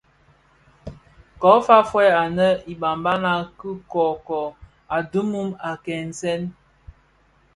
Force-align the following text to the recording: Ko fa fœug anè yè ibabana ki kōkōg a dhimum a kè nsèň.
Ko 1.41 1.51
fa 1.65 1.77
fœug 1.89 2.15
anè 2.23 2.47
yè 2.51 2.59
ibabana 2.73 3.33
ki 3.59 3.69
kōkōg 3.91 4.33
a 4.95 4.97
dhimum 5.11 5.49
a 5.69 5.71
kè 5.83 5.95
nsèň. 6.09 6.41